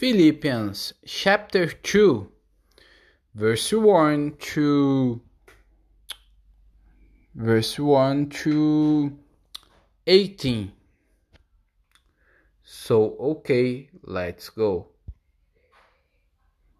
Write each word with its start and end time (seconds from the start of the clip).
Philippians 0.00 0.94
chapter 1.04 1.66
2, 1.66 2.32
verse 3.34 3.70
1 3.70 4.32
to 4.40 5.20
verse 7.34 7.78
1 7.78 8.30
to 8.30 9.18
18. 10.06 10.72
So, 12.64 13.14
okay, 13.20 13.90
let's 14.02 14.48
go. 14.48 14.88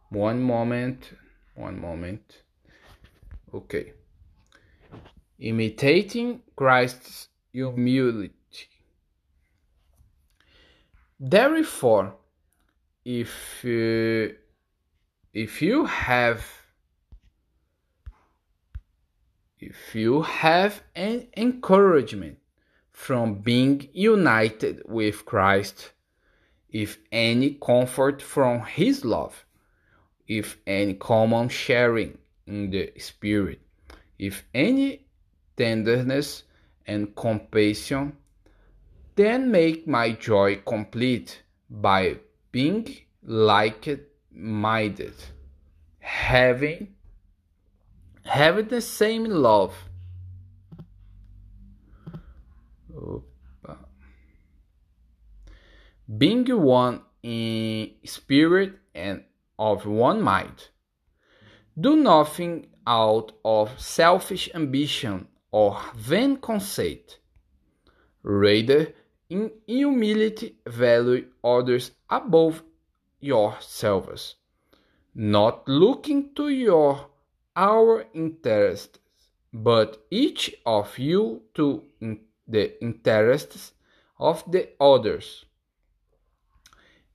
One 0.09 0.43
moment, 0.43 1.11
one 1.57 1.79
moment. 1.79 2.45
Okay. 3.53 3.93
Imitating 5.39 6.41
Christ's 6.57 7.29
humility. 7.53 8.33
Therefore, 11.19 12.15
if 13.05 13.65
uh, 13.65 14.35
if 15.33 15.63
you 15.63 15.87
have 15.87 16.45
if 19.59 19.95
you 19.95 20.23
have 20.23 20.83
an 20.95 21.27
encouragement 21.37 22.39
from 22.91 23.35
being 23.35 23.89
united 23.93 24.83
with 24.87 25.25
Christ, 25.25 25.93
if 26.71 26.99
any 27.13 27.55
comfort 27.55 28.23
from 28.23 28.63
his 28.65 29.05
love, 29.05 29.45
if 30.27 30.59
any 30.67 30.95
common 30.95 31.49
sharing 31.49 32.19
in 32.47 32.71
the 32.71 32.93
Spirit, 32.99 33.61
if 34.19 34.45
any 34.55 35.07
tenderness 35.57 36.45
and 36.87 37.15
compassion, 37.15 38.17
then 39.17 39.51
make 39.51 39.87
my 39.87 40.13
joy 40.13 40.57
complete 40.57 41.43
by 41.69 42.19
being 42.53 42.97
like 43.23 43.89
minded, 44.33 45.15
having 45.99 46.95
having 48.25 48.69
the 48.69 48.81
same 48.81 49.25
love. 49.25 49.75
Being 56.19 56.47
one 56.61 57.03
in 57.23 57.93
spirit 58.05 58.75
and 58.95 59.25
of 59.59 59.87
one 59.87 60.21
mind. 60.23 60.69
Do 61.79 61.97
nothing 61.97 62.67
out 62.87 63.33
of 63.45 63.81
selfish 63.81 64.51
ambition 64.55 65.29
or 65.53 65.81
vain 65.95 66.37
conceit. 66.39 67.19
Rather, 68.23 68.93
in 69.31 69.51
humility, 69.67 70.57
value 70.67 71.27
others 71.43 71.93
above 72.11 72.63
yourselves, 73.21 74.35
not 75.15 75.67
looking 75.69 76.35
to 76.35 76.49
your 76.49 77.07
our 77.57 78.07
interests, 78.13 78.99
but 79.53 80.05
each 80.11 80.55
of 80.67 80.99
you 80.99 81.43
to 81.55 81.83
in 82.01 82.21
the 82.47 82.81
interests 82.83 83.73
of 84.19 84.45
the 84.51 84.69
others. 84.81 85.45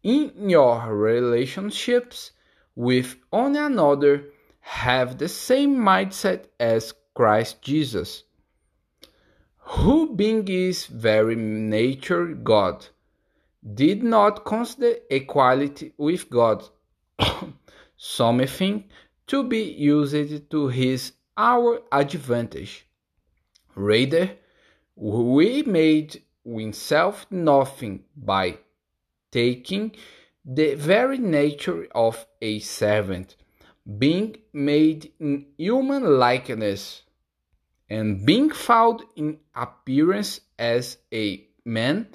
In 0.03 0.49
your 0.49 0.93
relationships 0.93 2.31
with 2.75 3.15
one 3.29 3.55
another, 3.55 4.25
have 4.59 5.17
the 5.17 5.27
same 5.29 5.75
mindset 5.75 6.45
as 6.59 6.93
Christ 7.13 7.61
Jesus, 7.61 8.23
who, 9.65 10.15
being 10.15 10.45
his 10.45 10.85
very 10.85 11.35
nature 11.35 12.27
God, 12.27 12.87
did 13.73 14.03
not 14.03 14.45
consider 14.45 14.95
equality 15.09 15.93
with 15.97 16.29
God 16.29 16.63
something 17.97 18.83
to 19.27 19.43
be 19.43 19.63
used 19.63 20.49
to 20.51 20.67
his 20.67 21.13
our 21.37 21.81
advantage. 21.91 22.85
Rather, 23.75 24.31
we 24.95 25.63
made 25.63 26.21
himself 26.45 27.25
nothing 27.29 28.03
by 28.15 28.57
taking 29.31 29.91
the 30.45 30.75
very 30.75 31.17
nature 31.17 31.87
of 31.93 32.25
a 32.41 32.59
servant, 32.59 33.35
being 33.97 34.37
made 34.53 35.11
in 35.19 35.47
human 35.57 36.19
likeness, 36.19 37.01
and 37.89 38.25
being 38.25 38.49
found 38.49 39.03
in 39.15 39.37
appearance 39.55 40.41
as 40.57 40.97
a 41.13 41.47
man, 41.63 42.07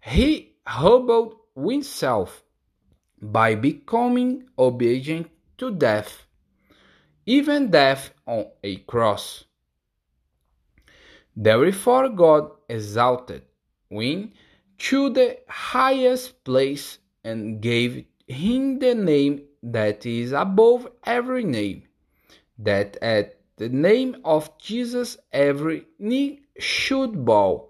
he 0.00 0.54
humbled 0.66 1.36
himself 1.56 2.42
by 3.20 3.54
becoming 3.54 4.48
obedient 4.58 5.30
to 5.58 5.70
death, 5.70 6.26
even 7.26 7.70
death 7.70 8.12
on 8.26 8.46
a 8.64 8.76
cross. 8.76 9.44
Therefore, 11.36 12.08
God 12.08 12.50
exalted 12.68 13.42
him 13.90 14.32
to 14.78 15.10
the 15.10 15.38
highest 15.48 16.42
place 16.44 16.98
and 17.24 17.60
gave 17.60 18.04
him 18.26 18.78
the 18.78 18.94
name 18.94 19.42
that 19.62 20.06
is 20.06 20.32
above 20.32 20.88
every 21.04 21.44
name, 21.44 21.82
that 22.58 22.96
at 23.02 23.39
the 23.60 23.68
name 23.68 24.16
of 24.24 24.56
Jesus 24.56 25.18
every 25.30 25.86
knee 25.98 26.40
should 26.58 27.26
bow 27.26 27.68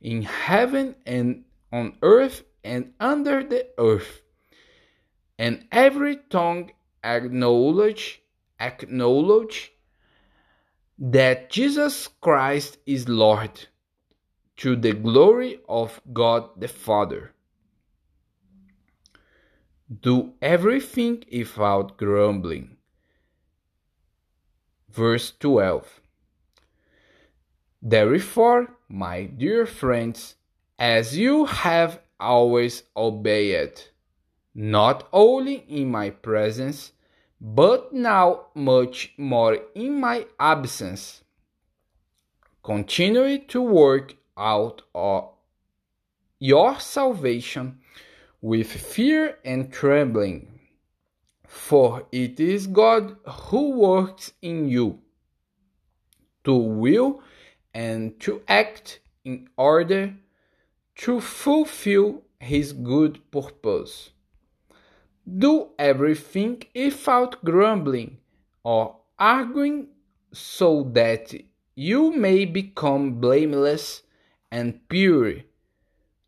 in 0.00 0.22
heaven 0.22 0.94
and 1.04 1.42
on 1.72 1.96
earth 2.02 2.44
and 2.62 2.92
under 3.00 3.42
the 3.42 3.66
earth, 3.76 4.22
and 5.36 5.66
every 5.72 6.18
tongue 6.30 6.70
acknowledge 7.02 8.22
acknowledge 8.60 9.72
that 11.00 11.50
Jesus 11.50 12.08
Christ 12.20 12.78
is 12.86 13.08
Lord 13.08 13.66
to 14.58 14.76
the 14.76 14.92
glory 14.92 15.58
of 15.68 16.00
God 16.12 16.48
the 16.56 16.68
Father. 16.68 17.32
Do 20.00 20.34
everything 20.40 21.24
without 21.32 21.96
grumbling. 21.96 22.76
Verse 24.94 25.32
12. 25.40 26.00
Therefore, 27.82 28.68
my 28.88 29.24
dear 29.24 29.66
friends, 29.66 30.36
as 30.78 31.18
you 31.18 31.46
have 31.46 31.98
always 32.20 32.84
obeyed, 32.96 33.80
not 34.54 35.08
only 35.12 35.64
in 35.68 35.90
my 35.90 36.10
presence, 36.10 36.92
but 37.40 37.92
now 37.92 38.46
much 38.54 39.12
more 39.18 39.58
in 39.74 40.00
my 40.00 40.26
absence. 40.38 41.24
Continue 42.62 43.44
to 43.46 43.60
work 43.60 44.14
out 44.38 44.82
your 46.38 46.78
salvation 46.78 47.80
with 48.40 48.70
fear 48.70 49.38
and 49.44 49.72
trembling, 49.72 50.53
for 51.46 52.06
it 52.10 52.40
is 52.40 52.66
God 52.66 53.16
who 53.26 53.72
works 53.72 54.32
in 54.42 54.68
you 54.68 55.00
to 56.44 56.54
will 56.54 57.22
and 57.72 58.18
to 58.20 58.42
act 58.48 59.00
in 59.24 59.48
order 59.56 60.14
to 60.96 61.20
fulfill 61.20 62.22
his 62.38 62.72
good 62.72 63.18
purpose. 63.30 64.10
Do 65.26 65.70
everything 65.78 66.62
without 66.74 67.42
grumbling 67.44 68.18
or 68.62 68.96
arguing, 69.18 69.88
so 70.32 70.82
that 70.92 71.34
you 71.74 72.12
may 72.12 72.44
become 72.44 73.20
blameless 73.20 74.02
and 74.50 74.86
pure, 74.88 75.36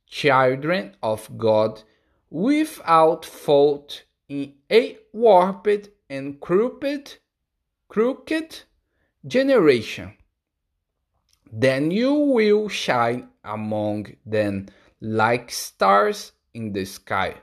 children 0.06 0.97
of 1.03 1.37
God, 1.37 1.83
without 2.31 3.25
fault 3.25 4.04
in 4.28 4.55
a 4.71 4.99
warped 5.13 5.89
and 6.11 6.41
crooked, 6.41 7.15
crooked 7.89 8.61
generation. 9.27 10.13
Then 11.53 11.91
you 11.91 12.13
will 12.13 12.69
shine 12.69 13.28
among 13.45 14.17
them 14.25 14.67
like 15.01 15.51
stars 15.51 16.33
in 16.55 16.73
the 16.73 16.84
sky, 16.84 17.34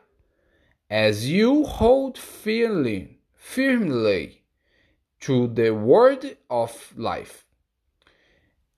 as 0.90 1.30
you 1.30 1.64
hold 1.64 2.18
firmly, 2.18 3.20
firmly 3.34 4.44
to 5.22 5.48
the 5.48 5.72
word 5.72 6.38
of 6.50 6.94
life. 6.98 7.46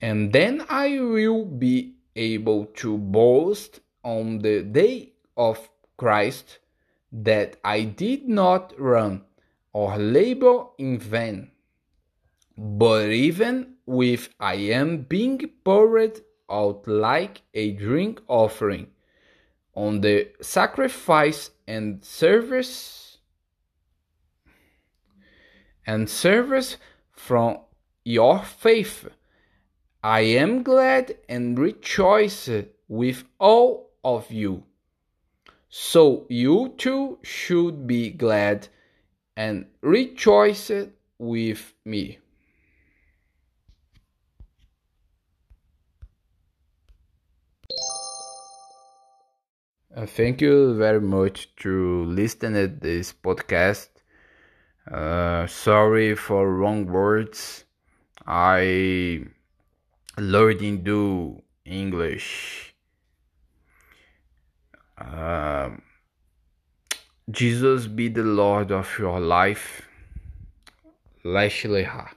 And 0.00 0.32
then 0.32 0.64
I 0.68 1.00
will 1.00 1.44
be 1.44 1.96
able 2.14 2.66
to 2.66 2.96
boast 2.96 3.80
on 4.04 4.38
the 4.38 4.62
day 4.62 5.12
of 5.36 5.68
Christ 5.96 6.58
that 7.22 7.56
I 7.64 7.82
did 7.82 8.28
not 8.28 8.74
run 8.78 9.22
or 9.72 9.96
labor 9.96 10.66
in 10.78 10.98
vain. 10.98 11.50
But 12.56 13.10
even 13.10 13.76
if 13.86 14.30
I 14.40 14.54
am 14.54 15.02
being 15.02 15.40
poured 15.64 16.20
out 16.50 16.86
like 16.86 17.42
a 17.54 17.72
drink 17.72 18.20
offering 18.28 18.88
on 19.74 20.00
the 20.00 20.28
sacrifice 20.40 21.50
and 21.66 22.02
service 22.04 23.18
and 25.86 26.08
service 26.08 26.76
from 27.12 27.58
your 28.04 28.42
faith. 28.42 29.08
I 30.02 30.20
am 30.20 30.62
glad 30.62 31.16
and 31.28 31.58
rejoice 31.58 32.48
with 32.88 33.24
all 33.38 33.90
of 34.04 34.30
you. 34.30 34.64
So 35.78 36.24
you 36.30 36.72
too 36.78 37.18
should 37.22 37.86
be 37.86 38.08
glad 38.08 38.68
and 39.36 39.66
rejoice 39.82 40.70
with 41.18 41.74
me. 41.84 42.18
Uh, 49.94 50.06
thank 50.06 50.40
you 50.40 50.74
very 50.76 51.02
much 51.02 51.54
to 51.56 52.06
listen 52.06 52.56
this 52.80 53.12
podcast. 53.12 53.90
Uh, 54.90 55.46
sorry 55.46 56.14
for 56.14 56.54
wrong 56.54 56.86
words. 56.86 57.66
I 58.26 59.26
learning 60.16 60.84
do 60.84 61.42
English. 61.66 62.65
Uh, 64.98 65.70
Jesus 67.30 67.86
be 67.86 68.08
the 68.08 68.22
Lord 68.22 68.70
of 68.72 68.98
your 68.98 69.20
life. 69.20 69.82
Leslie 71.24 71.84
Ha. 71.84 72.15